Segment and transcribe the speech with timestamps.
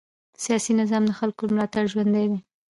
[0.43, 2.39] سیاسي نظام د خلکو له ملاتړ ژوندی دی